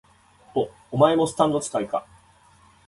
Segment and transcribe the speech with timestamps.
[0.55, 2.07] お、お前もスタンド使いか？